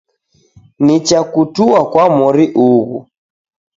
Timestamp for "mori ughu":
2.17-2.99